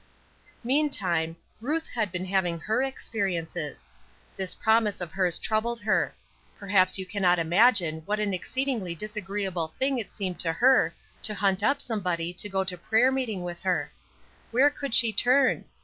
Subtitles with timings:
[0.63, 3.91] Meantime, Ruth had been having her experiences.
[4.35, 6.11] This promise of hers troubled her.
[6.57, 10.91] Perhaps you cannot imagine what an exceedingly disagreeable thing it seemed to her
[11.21, 13.91] to go hunting up somebody to go to prayer meeting with her.
[14.49, 15.65] Where could she turn?